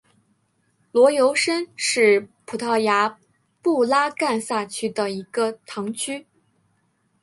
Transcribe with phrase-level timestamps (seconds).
[0.91, 3.19] 罗尤什是葡萄牙
[3.61, 6.25] 布拉干萨区的一个堂区。